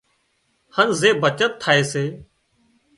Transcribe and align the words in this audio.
هانَ 0.75 0.87
زي 0.99 1.09
بچت 1.21 1.51
ٿائي 1.61 1.81
سي 1.91 2.05